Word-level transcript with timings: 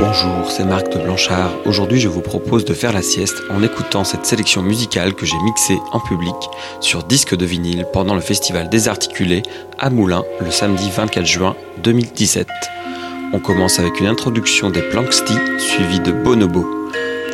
Bonjour, 0.00 0.48
c'est 0.48 0.64
Marc 0.64 0.92
de 0.92 1.02
Blanchard. 1.02 1.50
Aujourd'hui, 1.66 1.98
je 1.98 2.06
vous 2.06 2.20
propose 2.20 2.64
de 2.64 2.72
faire 2.72 2.92
la 2.92 3.02
sieste 3.02 3.42
en 3.50 3.64
écoutant 3.64 4.04
cette 4.04 4.26
sélection 4.26 4.62
musicale 4.62 5.12
que 5.12 5.26
j'ai 5.26 5.36
mixée 5.42 5.78
en 5.90 5.98
public 5.98 6.36
sur 6.80 7.02
disque 7.02 7.34
de 7.34 7.44
vinyle 7.44 7.84
pendant 7.92 8.14
le 8.14 8.20
festival 8.20 8.68
Désarticulé 8.68 9.42
à 9.76 9.90
Moulins 9.90 10.22
le 10.40 10.52
samedi 10.52 10.88
24 10.88 11.26
juin 11.26 11.56
2017. 11.82 12.46
On 13.32 13.40
commence 13.40 13.80
avec 13.80 13.98
une 13.98 14.06
introduction 14.06 14.70
des 14.70 14.82
Planksty 14.82 15.34
suivie 15.58 16.00
de 16.00 16.12
Bonobo. 16.12 16.64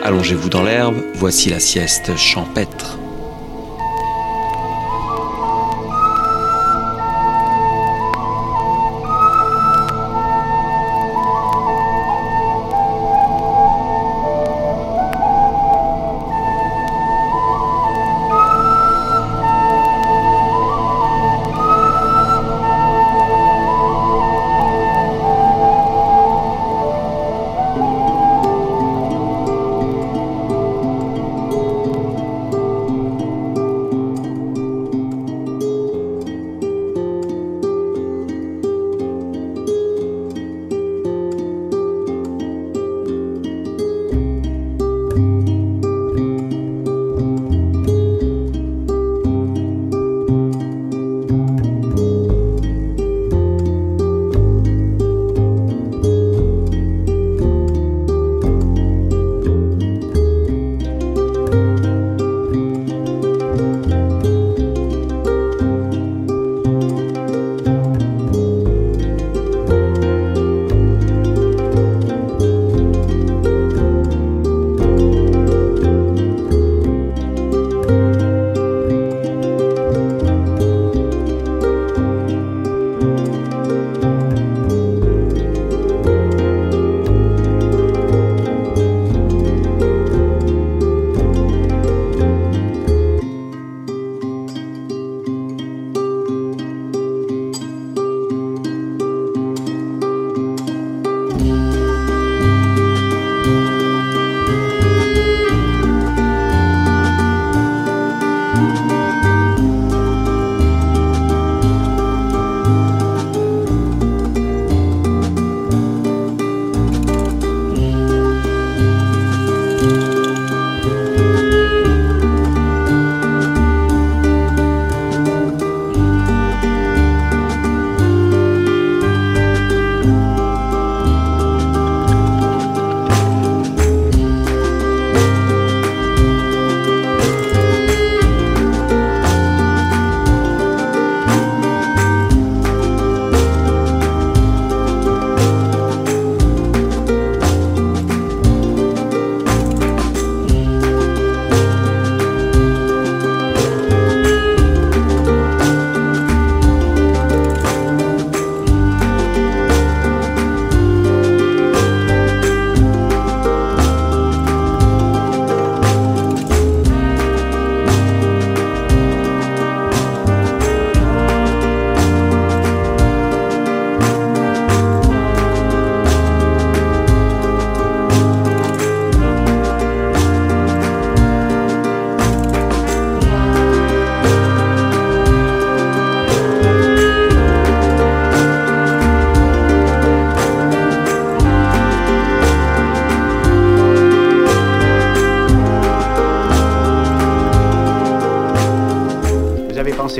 Allongez-vous 0.02 0.48
dans 0.48 0.62
l'herbe, 0.62 0.96
voici 1.16 1.50
la 1.50 1.60
sieste 1.60 2.16
champêtre. 2.16 2.98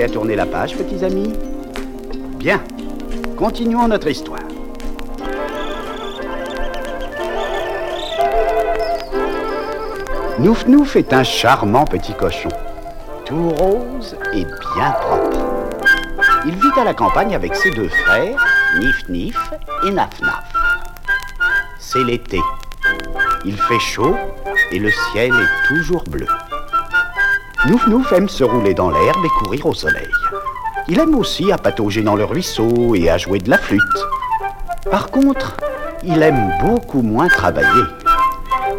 À 0.03 0.09
tourner 0.09 0.35
la 0.35 0.47
page, 0.47 0.77
petits 0.77 1.05
amis 1.05 1.33
Bien, 2.39 2.61
continuons 3.37 3.87
notre 3.87 4.09
histoire. 4.09 4.41
Nouf 10.41 10.67
Nouf 10.67 10.97
est 10.97 11.13
un 11.13 11.23
charmant 11.23 11.85
petit 11.85 12.13
cochon, 12.13 12.49
tout 13.25 13.51
rose 13.51 14.17
et 14.35 14.45
bien 14.45 14.91
propre. 15.01 15.39
Il 16.45 16.57
vit 16.57 16.81
à 16.81 16.85
la 16.85 16.95
campagne 16.95 17.35
avec 17.35 17.55
ses 17.55 17.71
deux 17.71 17.89
frères, 17.89 18.45
Nif 18.79 19.09
Nif 19.09 19.39
et 19.87 19.91
Naf 19.93 20.21
Naf. 20.21 20.53
C'est 21.79 22.03
l'été. 22.03 22.41
Il 23.45 23.57
fait 23.57 23.79
chaud 23.79 24.17
et 24.73 24.79
le 24.79 24.91
ciel 24.91 25.31
est 25.31 25.69
toujours 25.69 26.03
bleu. 26.05 26.27
Nouf 27.67 27.87
Nouf 27.87 28.13
aime 28.13 28.29
se 28.29 28.45
rouler 28.45 28.75
dans 28.75 28.91
l'herbe 28.91 29.25
et 29.25 29.43
courir 29.43 29.65
au 29.65 29.73
soleil. 29.73 30.11
Il 30.87 30.99
aime 31.01 31.15
aussi 31.15 31.51
à 31.51 31.57
patauger 31.57 32.03
dans 32.03 32.15
le 32.15 32.25
ruisseau 32.25 32.95
et 32.95 33.09
à 33.09 33.17
jouer 33.17 33.39
de 33.39 33.49
la 33.49 33.57
flûte. 33.57 33.81
Par 34.91 35.07
contre, 35.11 35.57
il 36.03 36.23
aime 36.23 36.53
beaucoup 36.61 37.01
moins 37.01 37.29
travailler. 37.29 37.85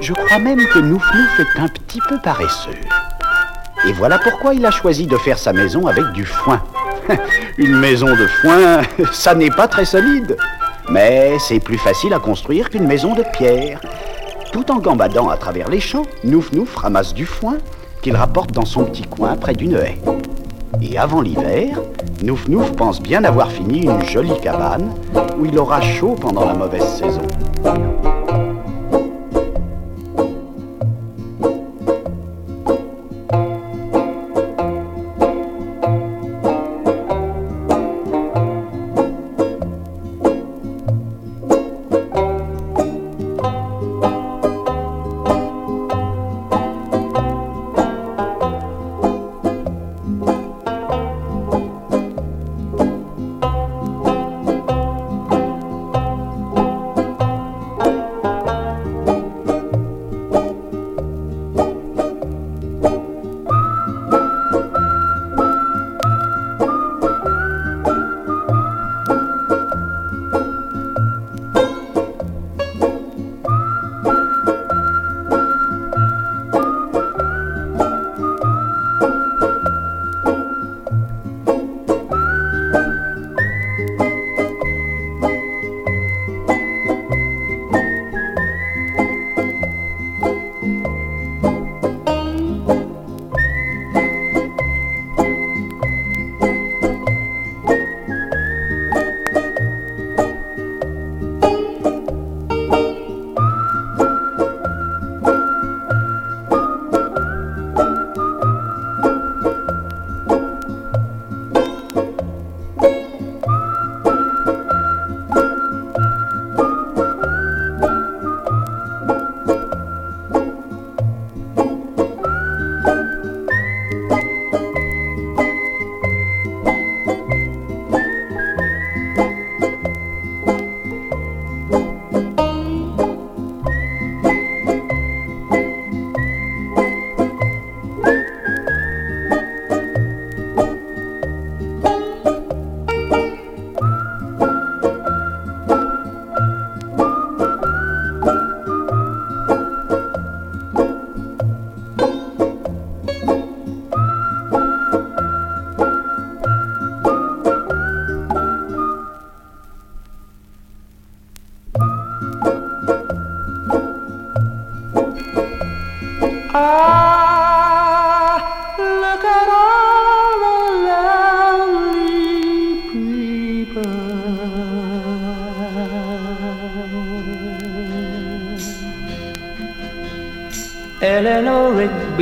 Je 0.02 0.14
crois 0.14 0.38
même 0.38 0.64
que 0.68 0.78
Nouf 0.78 1.04
Nouf 1.16 1.40
est 1.40 1.60
un 1.60 1.68
petit 1.68 2.00
peu 2.08 2.20
paresseux. 2.22 2.78
Et 3.88 3.92
voilà 3.94 4.20
pourquoi 4.20 4.54
il 4.54 4.64
a 4.64 4.72
choisi 4.72 5.08
de 5.08 5.18
faire 5.18 5.40
sa 5.40 5.52
maison 5.52 5.88
avec 5.88 6.12
du 6.12 6.24
foin. 6.24 6.62
Une 7.58 7.80
maison 7.80 8.16
de 8.16 8.28
foin, 8.28 8.82
ça 9.12 9.34
n'est 9.34 9.50
pas 9.50 9.68
très 9.68 9.86
solide. 9.86 10.38
Mais 10.90 11.40
c'est 11.40 11.60
plus 11.60 11.80
facile 11.80 12.14
à 12.14 12.20
construire 12.20 12.70
qu'une 12.70 12.86
maison 12.86 13.16
de 13.16 13.24
pierre. 13.34 13.82
Tout 14.52 14.70
en 14.70 14.78
gambadant 14.78 15.30
à 15.30 15.38
travers 15.38 15.70
les 15.70 15.80
champs, 15.80 16.06
Nouf 16.24 16.52
Nouf 16.52 16.76
ramasse 16.76 17.16
du 17.16 17.26
foin 17.26 17.58
qu'il 18.06 18.16
rapporte 18.16 18.52
dans 18.52 18.66
son 18.66 18.84
petit 18.84 19.02
coin 19.02 19.36
près 19.36 19.56
d'une 19.56 19.74
haie. 19.74 19.98
Et 20.80 20.96
avant 20.96 21.22
l'hiver, 21.22 21.82
Nouf 22.22 22.48
Nouf 22.48 22.72
pense 22.74 23.02
bien 23.02 23.24
avoir 23.24 23.50
fini 23.50 23.86
une 23.86 24.04
jolie 24.04 24.40
cabane 24.44 24.94
où 25.40 25.46
il 25.48 25.58
aura 25.58 25.82
chaud 25.82 26.14
pendant 26.14 26.46
la 26.46 26.54
mauvaise 26.54 26.86
saison. 26.86 27.24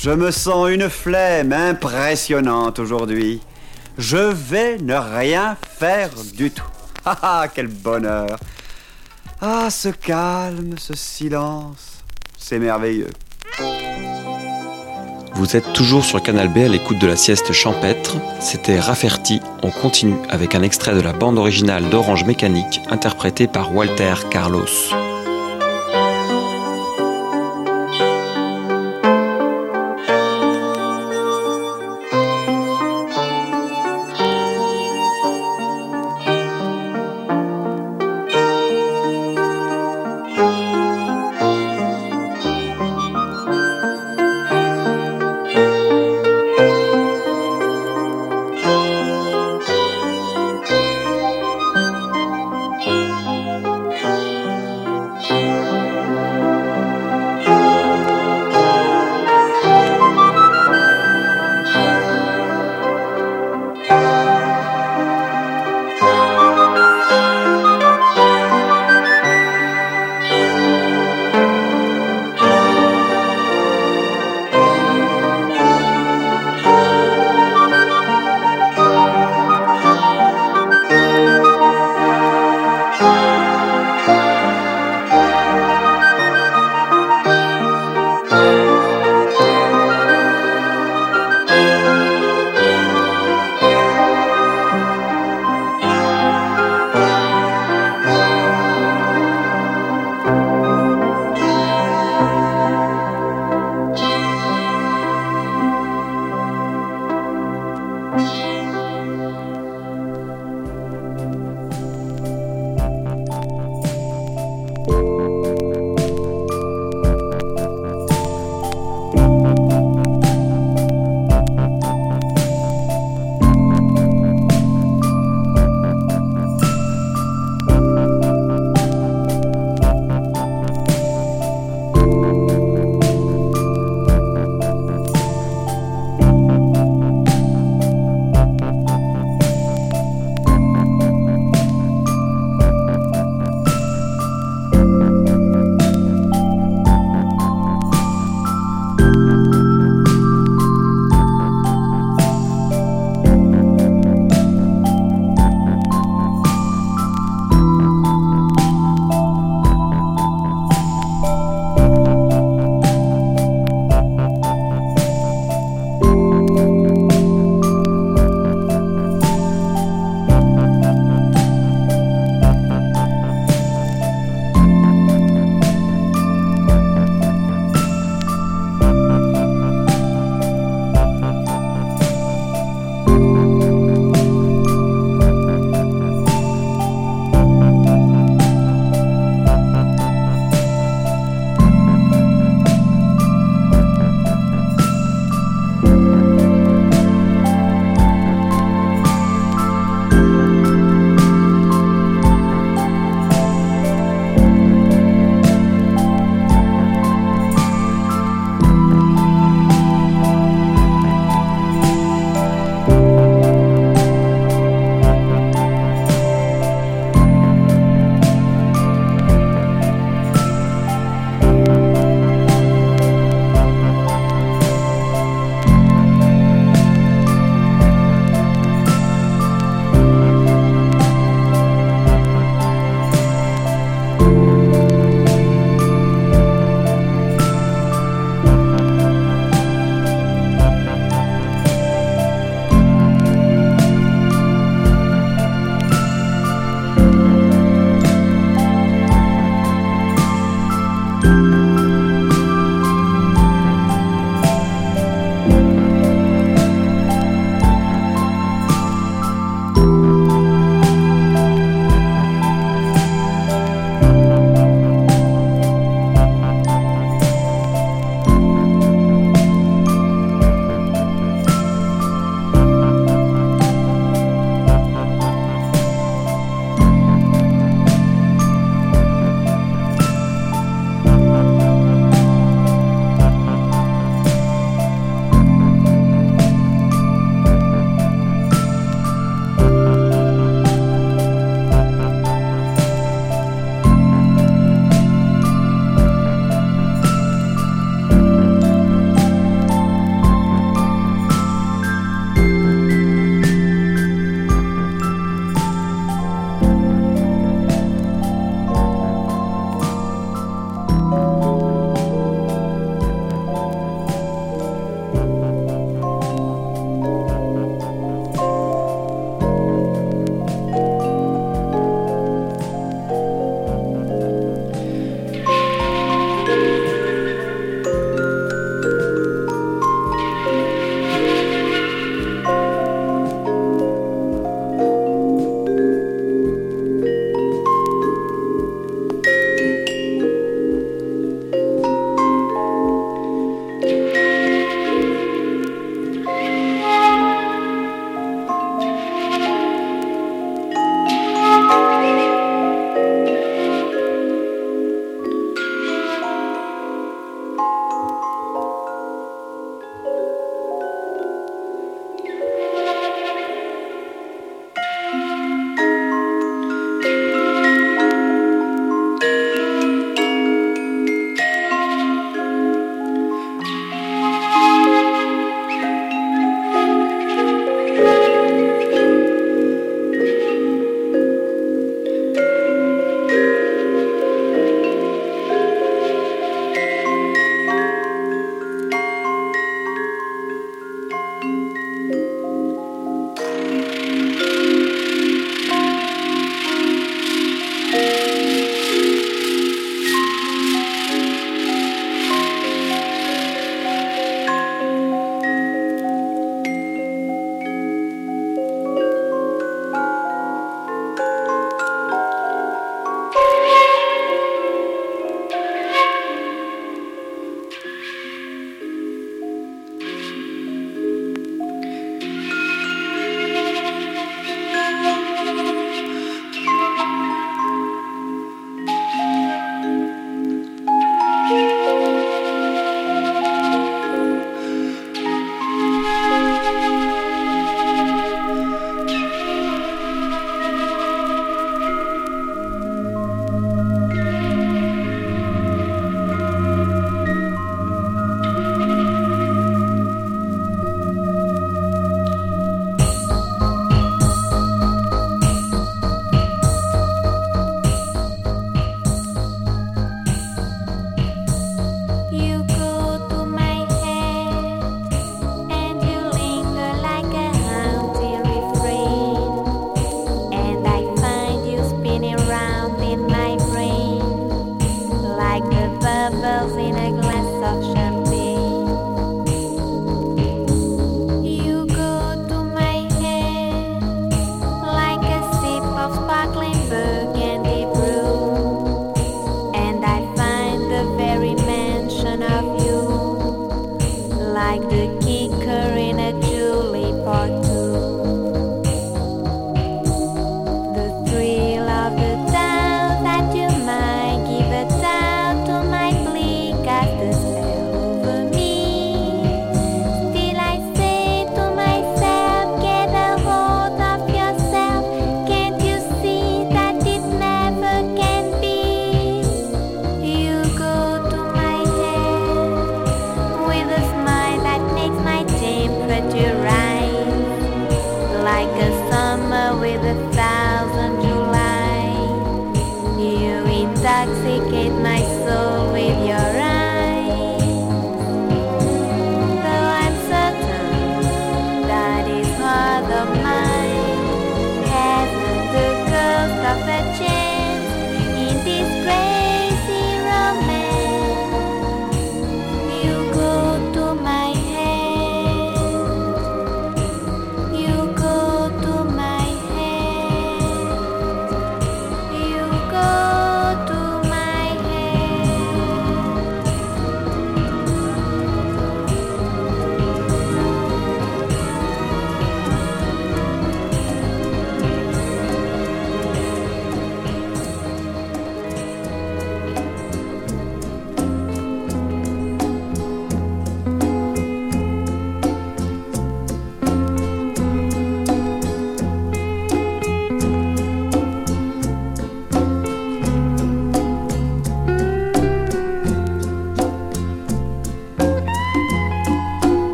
Je 0.00 0.10
me 0.10 0.30
sens 0.30 0.70
une 0.70 0.88
flemme 0.88 1.52
impressionnante 1.52 2.78
aujourd'hui. 2.78 3.40
Je 3.98 4.16
vais 4.16 4.78
ne 4.78 4.94
rien 4.94 5.56
faire 5.78 6.10
du 6.34 6.50
tout. 6.50 6.62
Ah, 7.04 7.16
ah, 7.22 7.46
quel 7.52 7.68
bonheur. 7.68 8.36
Ah, 9.40 9.70
ce 9.70 9.88
calme, 9.88 10.74
ce 10.76 10.94
silence, 10.94 12.02
c'est 12.36 12.58
merveilleux. 12.58 13.10
Vous 15.34 15.56
êtes 15.56 15.72
toujours 15.72 16.04
sur 16.04 16.22
Canal 16.22 16.48
B 16.48 16.58
à 16.58 16.68
l'écoute 16.68 16.98
de 16.98 17.06
la 17.06 17.16
sieste 17.16 17.52
champêtre. 17.52 18.16
C'était 18.40 18.78
Rafferty. 18.78 19.40
On 19.62 19.70
continue 19.70 20.18
avec 20.28 20.54
un 20.54 20.62
extrait 20.62 20.94
de 20.94 21.00
la 21.00 21.14
bande 21.14 21.38
originale 21.38 21.88
d'Orange 21.88 22.24
Mécanique 22.24 22.82
interprétée 22.90 23.46
par 23.46 23.74
Walter 23.74 24.14
Carlos. 24.30 24.66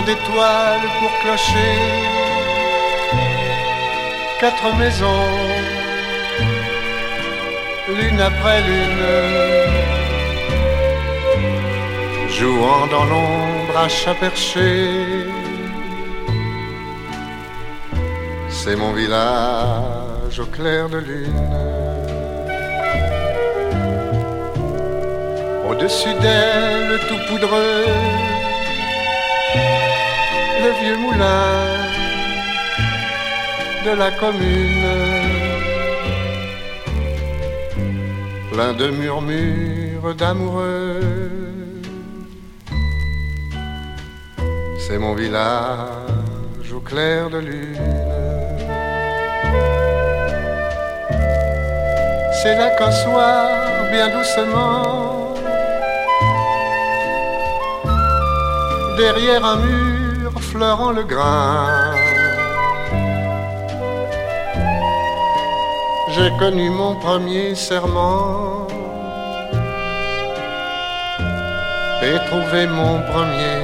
Champ 0.00 0.06
d'étoiles 0.06 0.88
pour 0.98 1.12
clocher 1.20 1.76
quatre 4.40 4.74
maisons, 4.78 5.28
l'une 7.88 8.20
après 8.20 8.62
l'une, 8.62 9.06
jouant 12.30 12.86
dans 12.86 13.04
l'ombre 13.04 13.76
à 13.76 13.88
chat 13.88 14.14
perché. 14.14 14.88
C'est 18.48 18.76
mon 18.76 18.92
village 18.92 20.38
au 20.38 20.46
clair 20.46 20.88
de 20.88 20.98
lune. 20.98 21.56
Au-dessus 25.68 26.14
d'elle, 26.22 26.98
tout 27.08 27.20
poudreux, 27.28 27.84
le 30.64 30.70
vieux 30.80 30.96
moulin 30.96 31.52
de 33.86 33.92
la 34.02 34.10
commune, 34.10 34.88
plein 38.52 38.72
de 38.74 38.88
murmures 38.90 40.14
d'amoureux. 40.14 41.00
C'est 44.78 44.98
mon 44.98 45.14
village 45.14 46.72
au 46.74 46.80
clair 46.80 47.30
de 47.30 47.38
lune. 47.38 47.76
C'est 52.42 52.56
là 52.56 52.70
qu'un 52.76 52.90
soir, 52.90 53.48
bien 53.92 54.08
doucement, 54.16 55.34
derrière 58.98 59.44
un 59.44 59.56
mur 59.56 60.09
le 60.60 61.04
grain. 61.04 61.94
J'ai 66.12 66.30
connu 66.38 66.68
mon 66.70 66.96
premier 66.96 67.54
serment 67.54 68.66
et 72.02 72.16
trouvé 72.28 72.66
mon 72.66 73.00
premier 73.10 73.58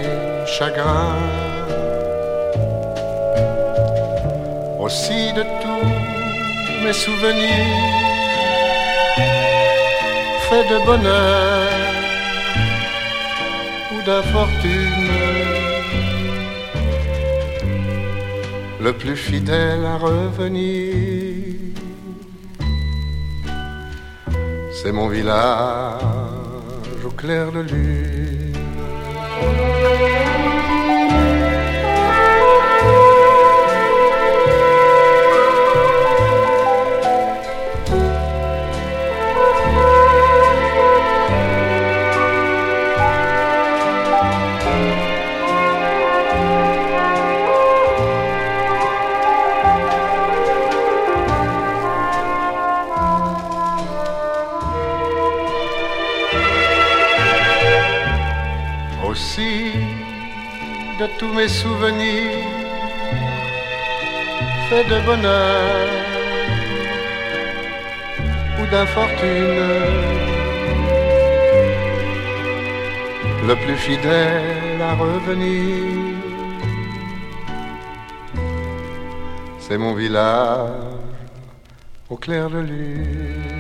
chagrin. 0.47 1.13
Aussi 4.81 5.33
de 5.35 5.43
tous 5.63 6.85
mes 6.85 6.95
souvenirs 6.95 7.97
faits 10.49 10.69
de 10.71 10.79
bonheur 10.87 11.69
ou 13.93 14.03
d'infortune 14.07 15.26
le 18.87 18.93
plus 18.93 19.17
fidèle 19.17 19.85
à 19.85 19.97
revenir. 19.97 20.95
C'est 24.77 24.93
mon 24.93 25.09
village 25.09 26.03
au 27.05 27.11
clair 27.11 27.51
de 27.51 27.63
lune. 27.71 29.76
Tous 61.19 61.33
mes 61.33 61.49
souvenirs 61.49 62.39
faits 64.69 64.89
de 64.89 64.99
bonheur 65.07 65.89
ou 68.61 68.67
d'infortune, 68.67 69.63
le 73.47 73.55
plus 73.65 73.77
fidèle 73.77 74.81
à 74.83 74.95
revenir, 74.95 76.15
c'est 79.59 79.79
mon 79.79 79.95
village 79.95 80.71
au 82.11 82.17
clair 82.17 82.51
de 82.51 82.59
lune. 82.59 83.56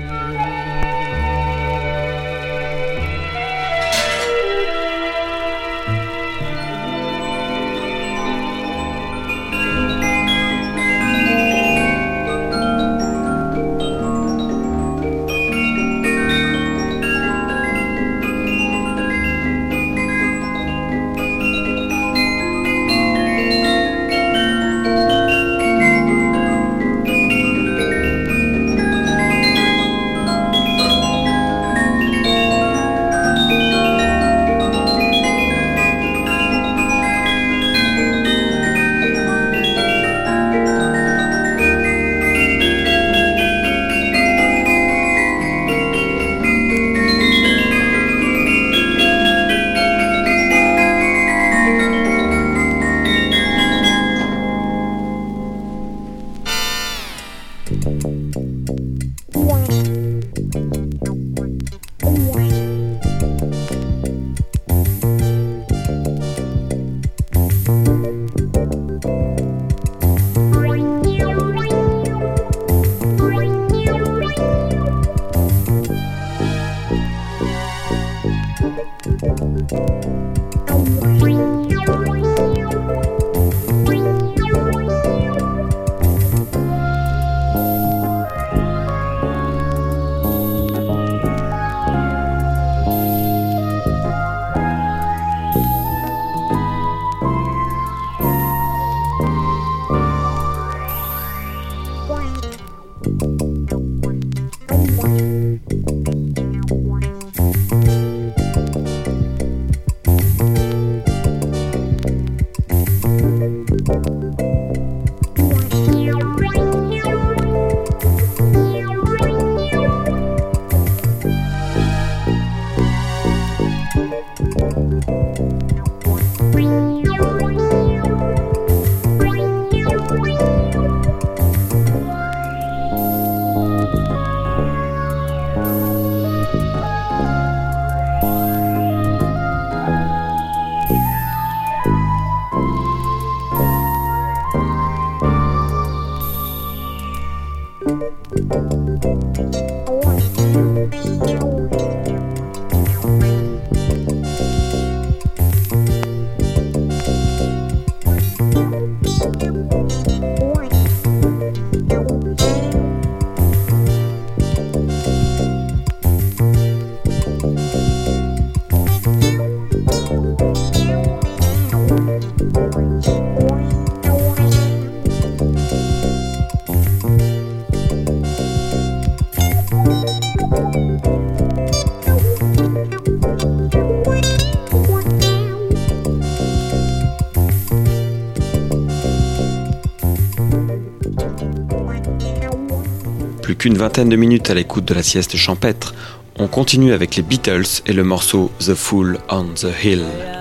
Qu'une 193.66 193.78
vingtaine 193.78 194.08
de 194.08 194.14
minutes 194.14 194.48
à 194.48 194.54
l'écoute 194.54 194.84
de 194.84 194.94
la 194.94 195.02
sieste 195.02 195.36
champêtre, 195.36 195.92
on 196.38 196.46
continue 196.46 196.92
avec 196.92 197.16
les 197.16 197.24
Beatles 197.24 197.82
et 197.84 197.92
le 197.92 198.04
morceau 198.04 198.52
The 198.60 198.74
Fool 198.74 199.18
on 199.28 199.46
the 199.56 199.66
Hill. 199.82 200.35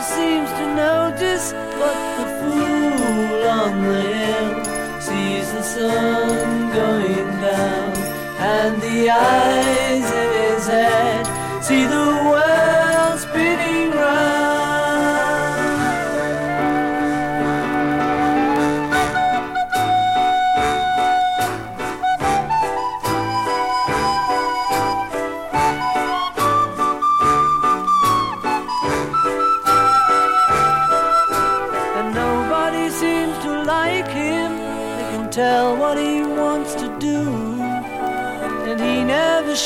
Never 0.00 0.14
seems 0.14 0.50
to 0.52 0.74
notice 0.74 1.52
but 1.52 2.16
the 2.16 2.26
fool 2.40 3.48
on 3.48 3.82
the 3.82 4.00
hill 4.02 5.00
sees 5.00 5.52
the 5.52 5.62
sun 5.62 6.72
going 6.72 7.40
down. 7.40 7.96
And 8.38 8.80
the 8.80 9.10
eyes 9.10 10.10
in 10.22 10.54
his 10.54 10.66
head 10.66 11.62
see 11.62 11.84
the 11.84 12.30
world 12.30 12.69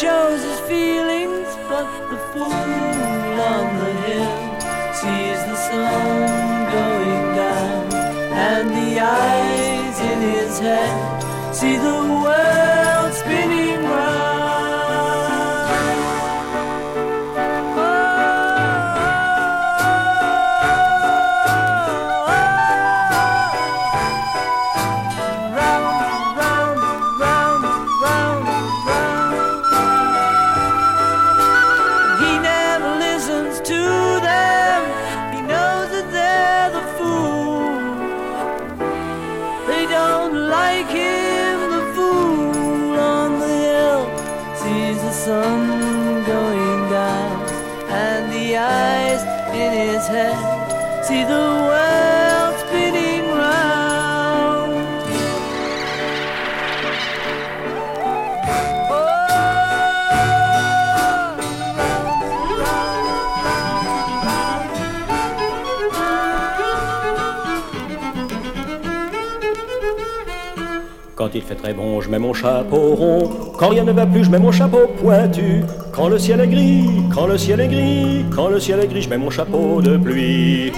shows 0.01 0.43
his 0.43 0.61
feelings. 0.61 1.47
But 1.69 1.87
the 2.11 2.19
fool 2.33 2.53
on 2.53 3.67
the 3.79 3.93
hill 4.07 4.35
sees 5.01 5.41
the 5.51 5.57
sun 5.69 6.73
going 6.77 7.27
down, 7.43 7.95
and 8.51 8.69
the 8.71 9.01
eyes 9.01 10.01
in 10.01 10.19
his 10.35 10.59
head 10.59 11.55
see 11.55 11.77
the 11.77 12.04
Quand 71.17 71.29
il 71.33 71.43
fait 71.43 71.55
très 71.55 71.73
bon, 71.73 72.01
je 72.01 72.11
mets 72.11 72.19
mon 72.19 72.33
chapeau 72.33 72.97
rond. 72.97 73.31
Quand 73.57 73.69
rien 73.69 73.85
ne 73.85 73.93
va 73.93 74.05
plus, 74.05 74.25
je 74.25 74.31
mets 74.31 74.41
mon 74.41 74.51
chapeau 74.51 74.89
pointu. 75.01 75.63
Quand 75.93 76.09
le 76.09 76.19
ciel 76.19 76.41
est 76.41 76.49
gris, 76.49 76.89
quand 77.15 77.29
le 77.29 77.39
ciel 77.39 77.61
est 77.61 77.69
gris, 77.69 78.25
quand 78.35 78.49
le 78.49 78.59
ciel 78.59 78.81
est 78.81 78.89
gris, 78.89 79.03
je 79.03 79.09
mets 79.09 79.17
mon 79.17 79.31
chapeau 79.31 79.81
de 79.81 79.97
pluie. 79.97 80.73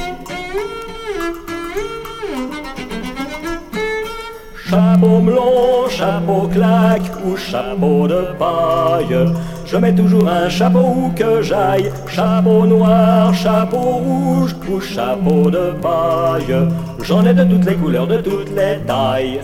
Chapeau 4.68 5.20
melon, 5.20 5.88
chapeau 5.88 6.48
claque 6.48 7.10
ou 7.24 7.34
chapeau 7.34 8.06
de 8.06 8.26
paille. 8.38 9.16
Je 9.64 9.76
mets 9.78 9.94
toujours 9.94 10.28
un 10.28 10.50
chapeau 10.50 10.80
où 10.80 11.12
que 11.16 11.40
j'aille. 11.40 11.90
Chapeau 12.08 12.66
noir, 12.66 13.32
chapeau 13.32 13.78
rouge 13.78 14.54
ou 14.70 14.80
chapeau 14.82 15.50
de 15.50 15.72
paille. 15.80 16.68
J'en 17.00 17.24
ai 17.24 17.32
de 17.32 17.44
toutes 17.44 17.64
les 17.64 17.76
couleurs, 17.76 18.06
de 18.06 18.18
toutes 18.18 18.50
les 18.50 18.80
tailles. 18.86 19.40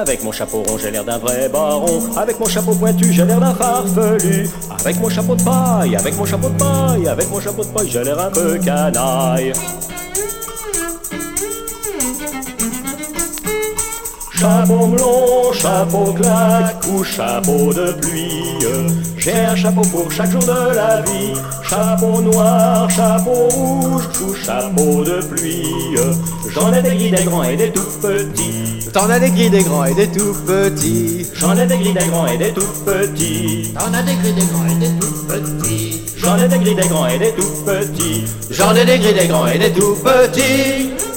Avec 0.00 0.24
mon 0.24 0.32
chapeau 0.32 0.62
rond, 0.66 0.78
j'ai 0.78 0.90
l'air 0.90 1.04
d'un 1.04 1.18
vrai 1.18 1.50
baron. 1.50 2.00
Avec 2.16 2.40
mon 2.40 2.46
chapeau 2.46 2.72
pointu, 2.72 3.12
j'ai 3.12 3.22
l'air 3.22 3.38
d'un 3.38 3.52
farfelu. 3.52 4.48
Avec 4.78 4.98
mon 4.98 5.10
chapeau 5.10 5.34
de 5.34 5.42
paille, 5.42 5.94
avec 5.94 6.16
mon 6.16 6.24
chapeau 6.24 6.48
de 6.48 6.56
paille, 6.56 7.06
avec 7.06 7.30
mon 7.30 7.38
chapeau 7.38 7.62
de 7.62 7.68
paille, 7.68 7.90
j'ai 7.90 8.02
l'air 8.02 8.18
un 8.18 8.30
peu 8.30 8.56
canaille. 8.56 9.52
Chapeau 14.32 14.86
melon, 14.86 15.52
chapeau 15.52 16.14
claque 16.14 16.82
ou 16.90 17.04
chapeau 17.04 17.74
de 17.74 17.92
pluie. 18.00 18.56
J'ai 19.18 19.34
un 19.34 19.54
chapeau 19.54 19.82
pour 19.82 20.10
chaque 20.10 20.30
jour 20.30 20.40
de 20.40 20.74
la 20.76 21.02
vie. 21.02 21.34
Chapeau 21.62 22.22
noir, 22.22 22.88
chapeau 22.88 23.48
rouge 23.50 24.08
ou 24.22 24.34
chapeau 24.34 25.04
de 25.04 25.20
pluie. 25.26 25.94
J'en 26.48 26.72
ai 26.72 26.80
des 26.80 26.96
gris, 26.96 27.10
des 27.10 27.24
grands 27.24 27.44
et 27.44 27.56
des 27.56 27.70
tout 27.70 27.84
petits. 28.00 28.69
T'en 28.92 29.08
as 29.08 29.20
des 29.20 29.30
gris, 29.30 29.50
des 29.50 29.62
grands 29.62 29.84
et 29.84 29.94
des 29.94 30.08
tout 30.08 30.34
petits. 30.44 31.24
J'en 31.34 31.56
ai 31.56 31.64
des 31.64 31.78
gris, 31.78 31.92
des 31.92 32.06
grands 32.06 32.26
et 32.26 32.36
des 32.36 32.52
tout 32.52 32.66
petits. 32.84 33.72
T'en 33.72 33.94
as 33.94 34.02
des 34.02 34.14
gris, 34.16 34.32
des 34.32 34.46
grands 34.46 34.66
et 34.66 34.78
des 34.80 34.90
tout 34.98 35.26
petits. 35.28 36.02
J'en 36.16 36.36
ai 36.36 36.48
des 36.48 36.58
gris, 36.58 36.74
des 36.74 36.88
grands 36.88 37.06
et 37.06 37.18
des 37.18 37.32
tout 37.32 37.64
petits. 37.64 38.24
J'en 38.50 38.74
ai 38.74 38.84
des 38.84 38.98
gris, 38.98 39.14
des 39.14 39.28
grands 39.28 39.46
et 39.46 39.58
des 39.58 39.70
tout 39.72 39.94
petits. 39.94 41.09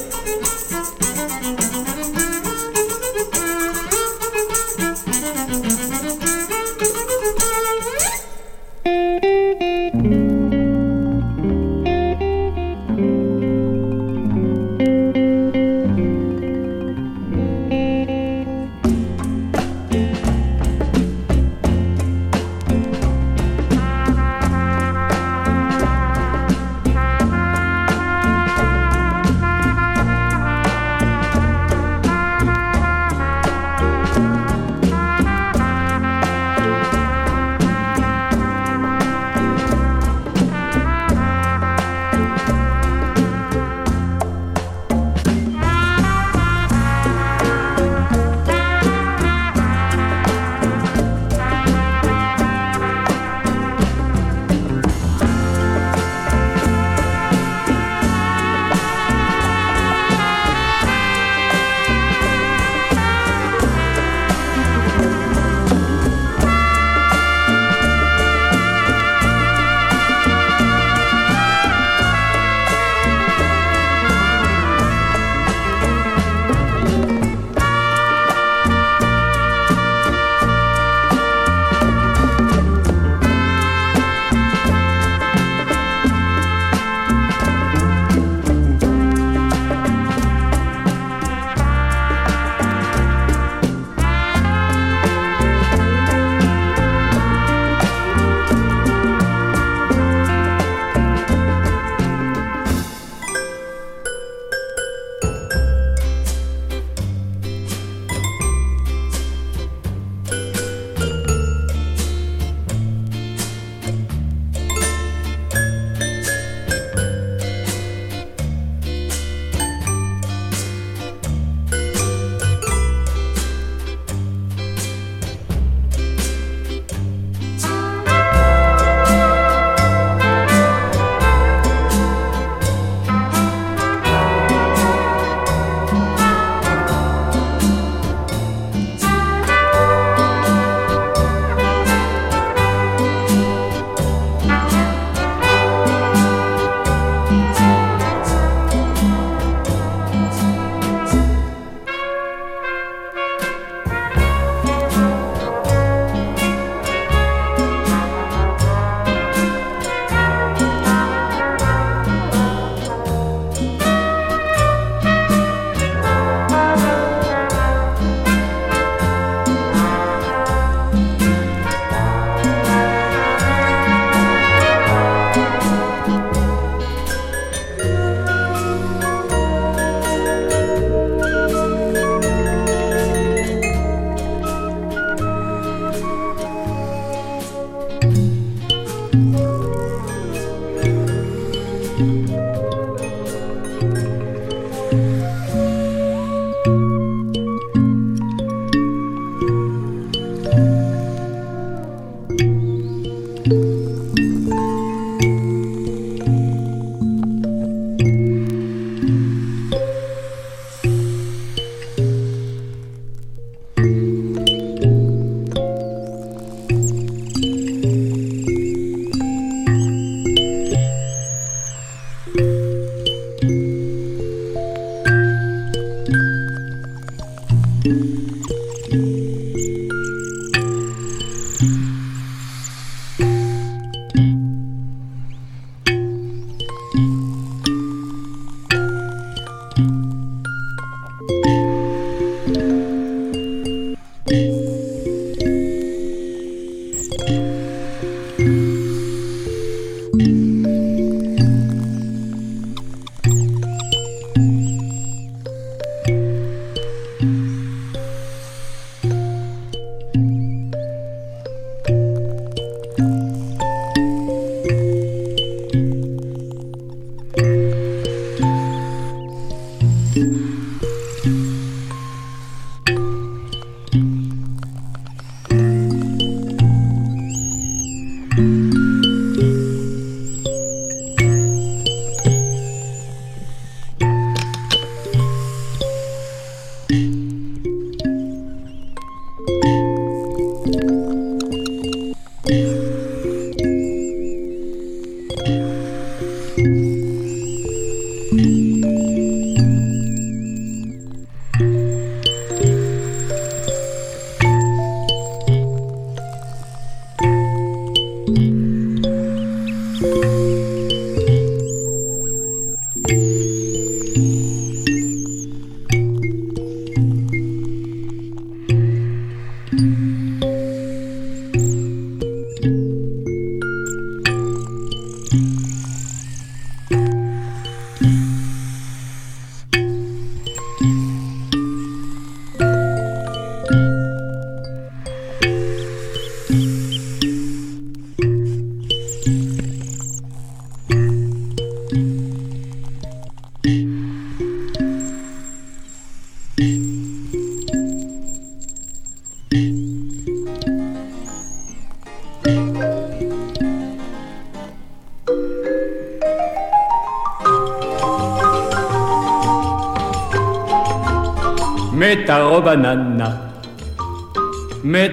Ta 362.26 362.46
robe 362.46 362.68
à 362.68 362.76
nana, 362.78 363.38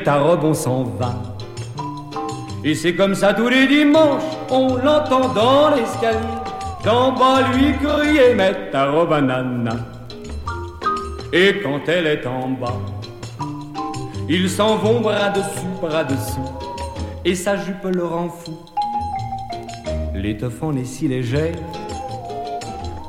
ta 0.04 0.18
robe, 0.18 0.44
on 0.44 0.54
s'en 0.54 0.84
va. 0.84 1.12
Et 2.62 2.74
c'est 2.74 2.94
comme 2.94 3.16
ça 3.16 3.34
tous 3.34 3.48
les 3.48 3.66
dimanches, 3.66 4.22
on 4.48 4.76
l'entend 4.76 5.32
dans 5.34 5.74
l'escalier, 5.74 6.18
d'en 6.84 7.12
bas 7.12 7.40
lui 7.52 7.74
crier, 7.78 8.34
mets 8.34 8.70
ta 8.70 8.90
robe 8.90 9.12
à 9.12 9.20
nana. 9.20 9.72
Et 11.32 11.60
quand 11.62 11.80
elle 11.88 12.06
est 12.06 12.26
en 12.26 12.50
bas, 12.50 12.78
ils 14.28 14.48
s'en 14.48 14.76
vont 14.76 15.00
bras 15.00 15.30
dessus, 15.30 15.66
bras 15.80 16.04
dessous, 16.04 16.48
et 17.24 17.34
sa 17.34 17.56
jupe 17.56 17.84
le 17.92 18.04
rend 18.04 18.28
fou. 18.28 18.56
L'étoffe 20.14 20.62
en 20.62 20.76
est 20.76 20.84
si 20.84 21.08
légère 21.08 21.56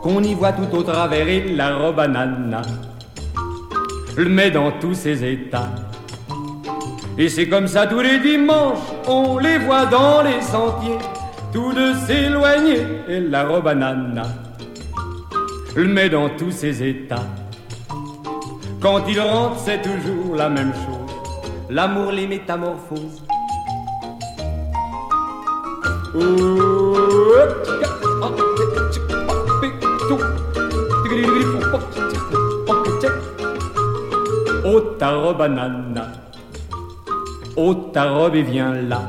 qu'on 0.01 0.23
y 0.23 0.33
voit 0.33 0.53
tout 0.53 0.75
au 0.75 0.81
travers 0.81 1.27
la 1.55 1.75
robe 1.75 1.99
à 1.99 2.07
nana 2.07 2.63
le 4.17 4.29
met 4.29 4.51
dans 4.51 4.71
tous 4.71 4.93
ses 4.93 5.23
états. 5.23 5.69
Et 7.17 7.29
c'est 7.29 7.47
comme 7.47 7.67
ça 7.67 7.87
tous 7.87 7.99
les 7.99 8.19
dimanches, 8.19 8.79
on 9.07 9.37
les 9.37 9.57
voit 9.59 9.85
dans 9.85 10.21
les 10.21 10.41
sentiers, 10.41 10.97
tous 11.51 11.73
deux 11.73 11.93
s'éloigner, 12.07 12.85
et 13.07 13.19
la 13.19 13.45
robe 13.45 13.67
à 13.67 13.75
nana 13.75 14.23
le 15.75 15.87
met 15.87 16.09
dans 16.09 16.29
tous 16.29 16.51
ses 16.51 16.83
états. 16.83 17.25
Quand 18.81 19.01
il 19.07 19.19
rentre, 19.19 19.59
c'est 19.59 19.81
toujours 19.81 20.35
la 20.35 20.49
même 20.49 20.73
chose, 20.73 21.15
l'amour 21.69 22.11
les 22.11 22.27
métamorphose. 22.27 23.23
Ta 35.01 35.15
robe 35.15 35.41
à 35.41 35.47
nana, 35.49 36.11
oh 37.57 37.73
ta 37.91 38.11
robe 38.11 38.35
et 38.35 38.43
viens 38.43 38.75
là. 38.75 39.01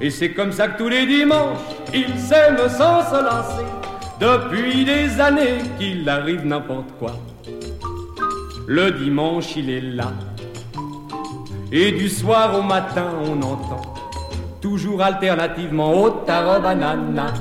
Et 0.00 0.08
c'est 0.08 0.34
comme 0.34 0.52
ça 0.52 0.68
que 0.68 0.78
tous 0.78 0.88
les 0.88 1.04
dimanches, 1.04 1.58
il 1.92 2.16
s'aime 2.16 2.56
sans 2.68 3.02
se 3.02 3.24
lancer. 3.24 3.66
Depuis 4.20 4.84
des 4.84 5.20
années 5.20 5.58
qu'il 5.80 6.08
arrive 6.08 6.46
n'importe 6.46 6.92
quoi. 7.00 7.14
Le 8.68 8.92
dimanche 8.92 9.56
il 9.56 9.68
est 9.68 9.80
là. 9.80 10.12
Et 11.72 11.90
du 11.90 12.08
soir 12.08 12.56
au 12.56 12.62
matin 12.62 13.08
on 13.24 13.42
entend 13.42 13.82
toujours 14.60 15.02
alternativement 15.02 15.92
Oh 15.92 16.22
ta 16.24 16.44
robe 16.44 16.66
à 16.66 16.74
nana, 16.76 17.34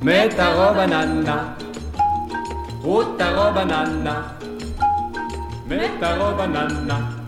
mets 0.00 0.28
ta 0.28 0.50
robe 0.50 0.78
à 0.78 0.86
nana, 0.86 1.56
oh 2.86 3.02
ta 3.18 3.30
robe 3.30 3.58
à 3.58 3.64
nana, 5.70 5.78
mets 5.78 6.00
ta 6.00 7.19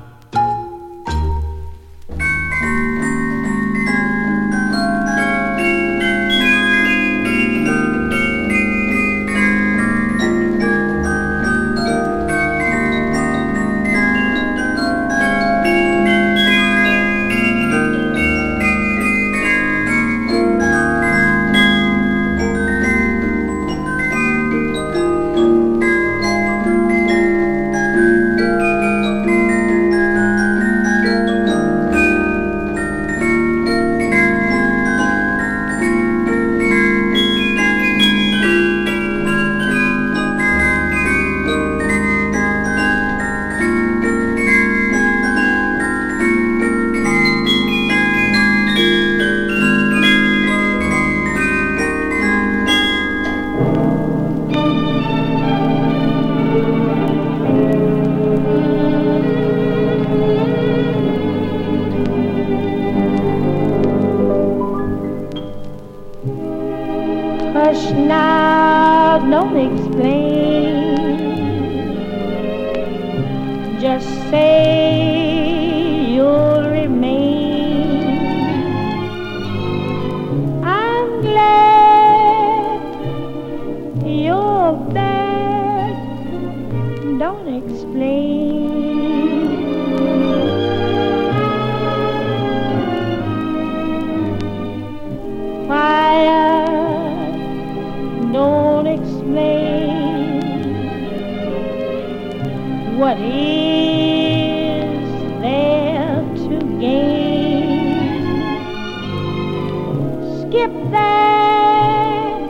that 110.91 112.41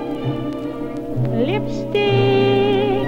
lipstick, 1.48 3.06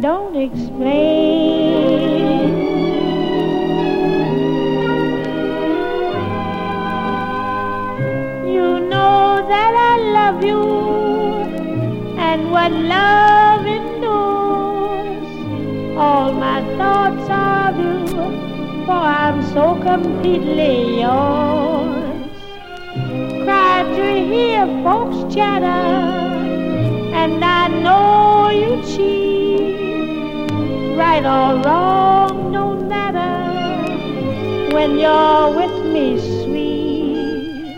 don't 0.00 0.36
explain. 0.36 1.32
You 8.54 8.80
know 8.80 9.46
that 9.48 9.72
I 9.92 9.96
love 10.18 10.44
you 10.44 10.62
and 12.18 12.50
what 12.50 12.72
love 12.72 13.66
endures. 13.66 15.26
All 15.96 16.32
my 16.32 16.60
thoughts 16.76 17.28
are 17.30 17.72
you, 17.80 18.06
for 18.86 18.92
I'm 18.92 19.42
so 19.54 19.74
completely 19.82 21.00
yours. 21.00 21.61
To 24.02 24.08
hear 24.18 24.66
folks 24.82 25.18
chatter, 25.32 25.82
and 27.22 27.42
I 27.44 27.68
know 27.68 28.50
you 28.50 28.82
cheat. 28.90 30.50
Right 30.98 31.24
or 31.24 31.62
wrong, 31.62 32.52
don't 32.52 32.88
matter 32.88 33.32
when 34.74 34.98
you're 34.98 35.54
with 35.60 35.76
me, 35.94 36.18
sweet. 36.42 37.76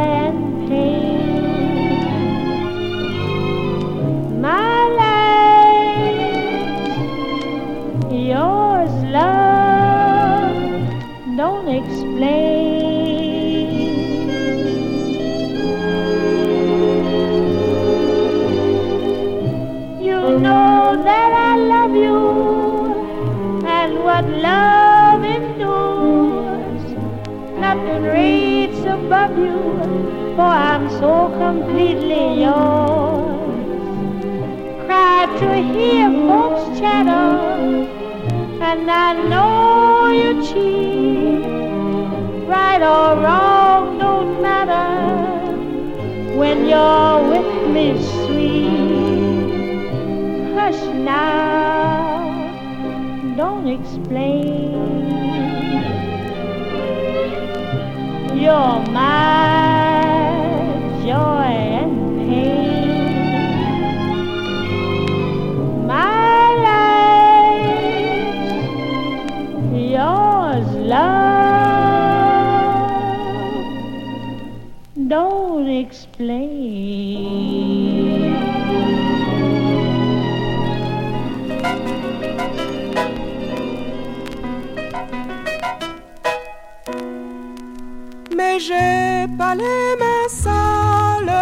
above 29.06 29.38
you, 29.38 30.34
for 30.36 30.41
I'm 30.41 30.89
so 30.89 31.30
completely 31.38 32.41
yours. 32.41 33.53
Cry 34.86 35.28
to 35.41 35.49
hear 35.74 36.10
folks 36.28 36.80
chatter, 36.80 37.88
and 38.70 38.89
I 38.89 39.14
know 39.30 40.08
you 40.22 40.32
cheat. 40.47 41.45
Right 42.47 42.82
or 42.82 43.22
wrong, 43.22 43.99
don't 43.99 44.41
matter 44.41 44.89
when 46.39 46.58
you're 46.68 47.20
with 47.30 47.51
me, 47.76 47.86
sweet. 48.26 49.86
Hush 50.56 50.82
now, 50.95 52.49
don't 53.38 53.68
explain. 53.68 55.74
You're 58.36 58.81
my 58.91 60.03
joy 61.05 61.51
and 61.79 61.95
pain. 62.19 63.07
My 65.88 66.53
life, 66.69 67.71
yours, 69.73 70.67
love. 70.93 71.15
Don't 75.07 75.69
explain. 75.69 77.55
J'ai 88.68 89.28
pas 89.38 89.53
les 89.55 89.95
mains 90.01 90.30
sales. 90.30 91.36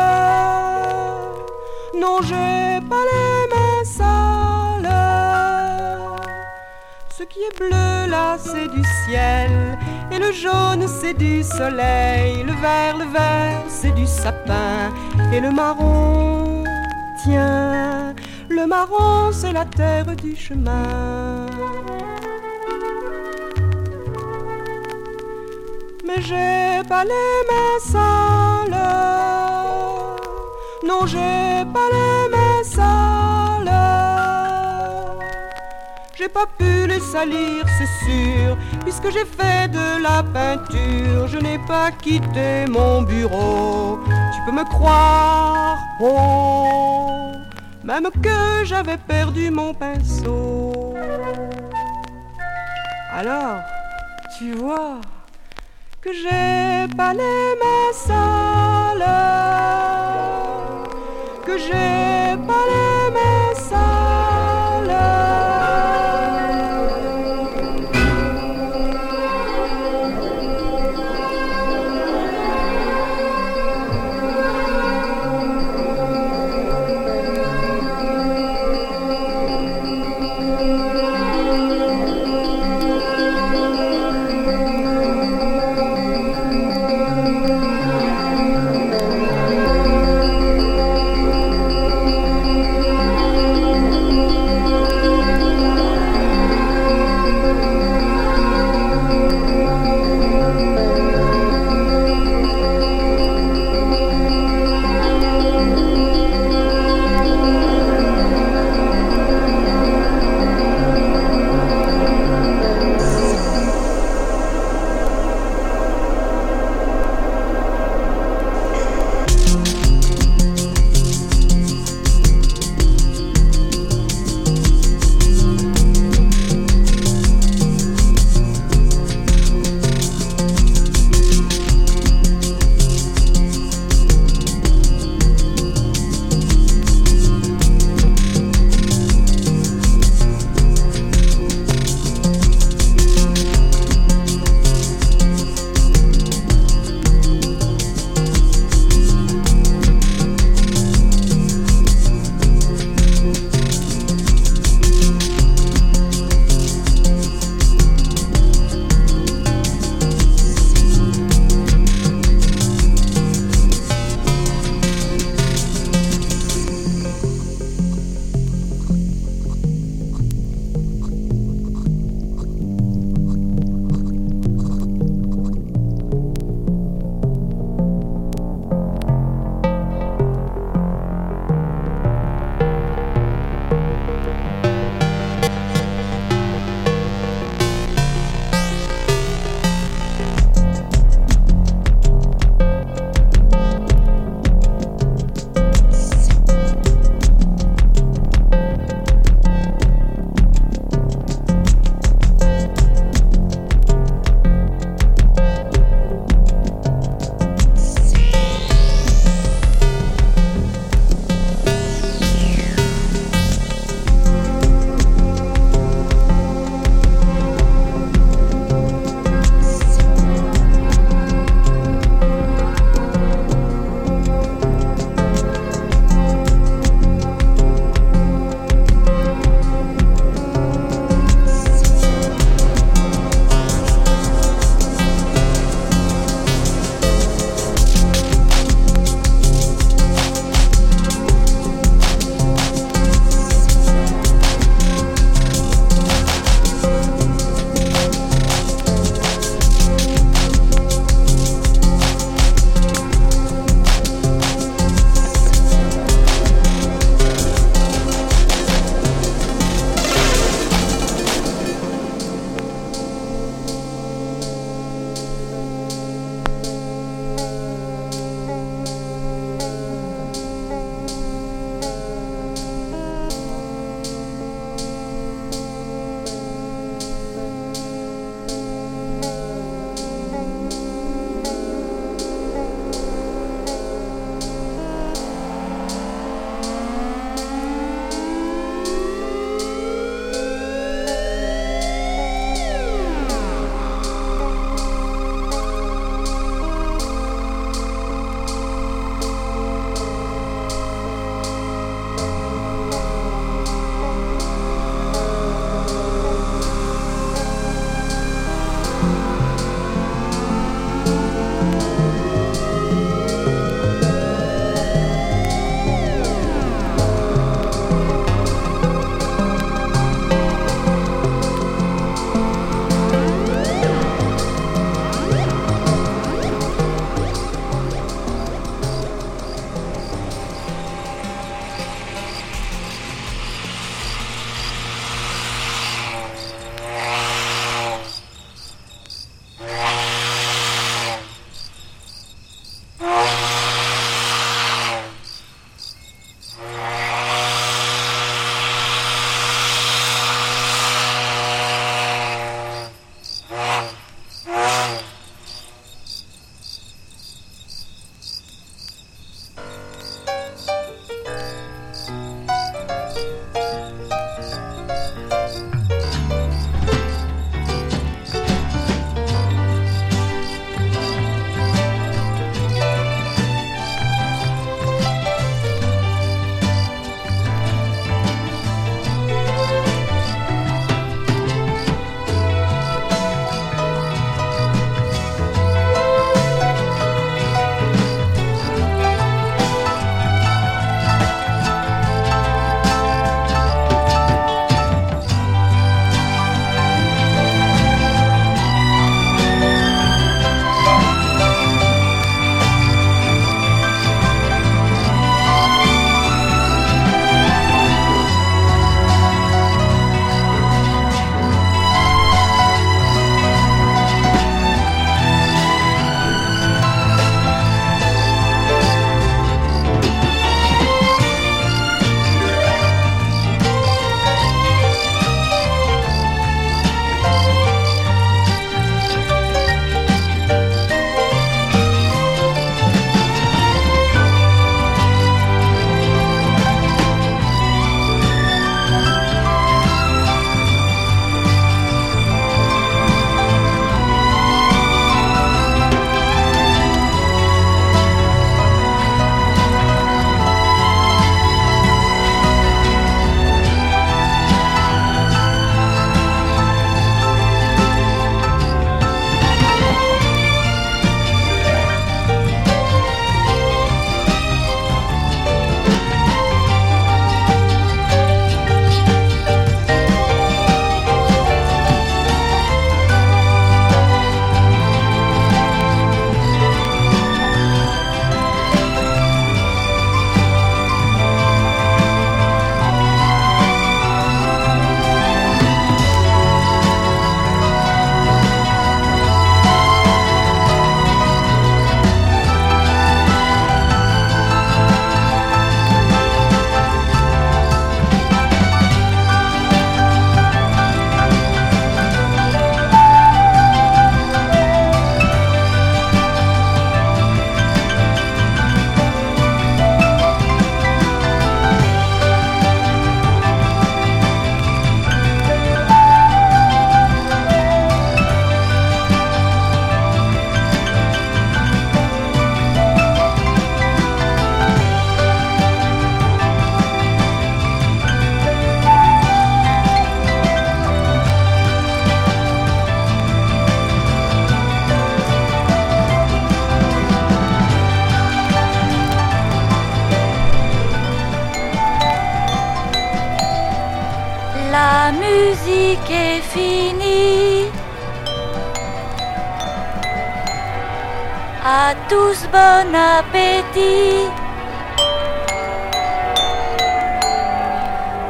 Non, 2.02 2.18
j'ai 2.22 2.82
pas 2.90 3.04
les 3.12 3.48
mains 3.52 3.84
sales. 3.98 4.90
Ce 7.18 7.24
qui 7.24 7.40
est 7.40 7.58
bleu 7.58 8.10
là, 8.10 8.38
c'est 8.38 8.68
du 8.68 8.84
ciel. 9.06 9.52
Et 10.12 10.20
le 10.20 10.32
jaune, 10.32 10.86
c'est 10.88 11.14
du 11.14 11.44
soleil. 11.44 12.44
Le 12.44 12.54
vert, 12.54 12.98
le 12.98 13.06
vert, 13.06 13.64
c'est 13.68 13.94
du 13.94 14.06
sapin. 14.06 14.92
Et 15.32 15.40
le 15.40 15.52
marron, 15.52 16.64
tiens, 17.24 18.14
le 18.50 18.66
marron, 18.66 19.32
c'est 19.32 19.54
la 19.54 19.66
terre 19.66 20.16
du 20.16 20.36
chemin. 20.36 21.43
J'ai 26.22 26.82
pas 26.88 27.04
les 27.04 27.40
mains 27.50 27.80
sales. 27.80 28.80
Non, 30.86 31.06
j'ai 31.06 31.66
pas 31.74 31.90
les 31.92 32.30
mains 32.30 32.64
sales. 32.64 33.70
J'ai 36.16 36.30
pas 36.30 36.46
pu 36.58 36.88
les 36.88 37.00
salir, 37.00 37.66
c'est 37.78 38.06
sûr, 38.06 38.58
puisque 38.84 39.10
j'ai 39.12 39.26
fait 39.26 39.68
de 39.70 40.02
la 40.02 40.24
peinture. 40.24 41.28
Je 41.28 41.38
n'ai 41.38 41.60
pas 41.68 41.92
quitté 41.92 42.66
mon 42.70 43.02
bureau. 43.02 44.00
Tu 44.34 44.40
peux 44.46 44.52
me 44.52 44.64
croire, 44.66 45.78
oh, 46.02 47.32
même 47.84 48.10
que 48.22 48.64
j'avais 48.64 48.98
perdu 48.98 49.50
mon 49.50 49.74
pinceau. 49.74 50.94
Alors, 53.12 53.60
tu 54.38 54.54
vois 54.54 55.00
que 56.04 56.12
j'ai 56.12 56.96
pas 56.98 57.14
les 57.14 57.56
mains 57.62 57.94
sales, 57.94 59.06
que 61.46 61.58
j'ai 61.58 62.13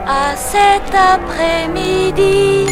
À 0.08 0.36
cet 0.38 0.96
après-midi. 0.96 2.66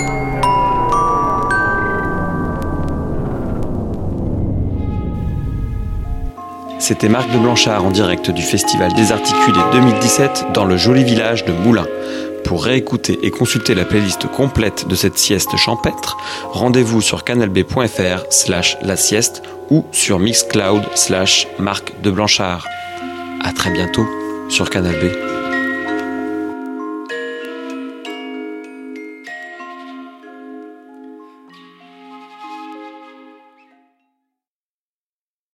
C'était 6.79 7.09
Marc 7.09 7.29
de 7.31 7.39
Blanchard 7.39 7.85
en 7.85 7.91
direct 7.91 8.31
du 8.31 8.41
Festival 8.41 8.93
des 8.93 9.11
Articulés 9.11 9.59
2017 9.73 10.47
dans 10.53 10.63
le 10.63 10.77
joli 10.77 11.03
village 11.03 11.43
de 11.43 11.51
Moulins. 11.51 11.87
Pour 12.45 12.63
réécouter 12.63 13.19
et 13.23 13.31
consulter 13.31 13.75
la 13.75 13.85
playlist 13.85 14.27
complète 14.27 14.87
de 14.87 14.95
cette 14.95 15.17
sieste 15.17 15.55
champêtre, 15.57 16.17
rendez-vous 16.51 17.01
sur 17.01 17.23
canalb.fr 17.23 18.25
slash 18.29 18.77
la 18.81 18.95
sieste 18.95 19.43
ou 19.71 19.85
sur 19.91 20.19
mixcloud 20.19 20.83
slash 20.93 21.47
Marc 21.57 21.99
de 22.03 22.11
Blanchard. 22.11 22.67
À 23.43 23.51
très 23.53 23.71
bientôt 23.71 24.05
sur 24.49 24.69
Canal 24.69 24.93
B. 24.95 25.30